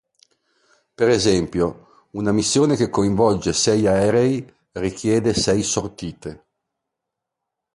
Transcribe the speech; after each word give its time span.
Per 0.95 1.09
esempio: 1.09 2.07
una 2.13 2.31
missione 2.31 2.75
che 2.75 2.89
coinvolge 2.89 3.53
sei 3.53 3.85
aerei, 3.85 4.51
richiede 4.71 5.35
sei 5.35 5.61
sortite. 5.61 6.45